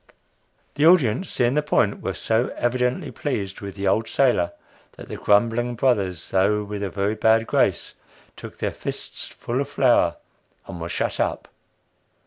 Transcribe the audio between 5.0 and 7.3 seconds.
the grumbling "brothers" though with a very